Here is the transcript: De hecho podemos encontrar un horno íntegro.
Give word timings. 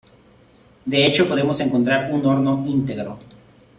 De 0.83 1.05
hecho 1.05 1.27
podemos 1.27 1.59
encontrar 1.59 2.11
un 2.11 2.25
horno 2.25 2.63
íntegro. 2.65 3.19